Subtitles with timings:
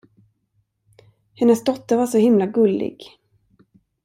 [1.35, 3.09] Hennes dotter var så himla gullig.